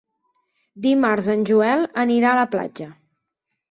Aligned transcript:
Dimarts 0.85 1.29
en 1.35 1.45
Joel 1.53 1.87
anirà 2.07 2.35
a 2.35 2.43
la 2.43 2.51
platja. 2.59 2.93